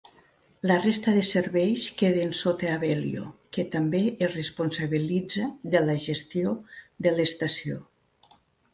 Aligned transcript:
La 0.69 0.77
resta 0.85 1.11
de 1.17 1.25
serveis 1.31 1.85
queden 1.99 2.33
sota 2.39 2.71
Abellio, 2.79 3.27
que 3.59 3.67
també 3.77 4.03
es 4.29 4.33
responsabilitza 4.35 5.53
de 5.77 5.87
la 5.89 6.01
gestió 6.11 6.59
de 7.09 7.19
l'estació. 7.21 7.83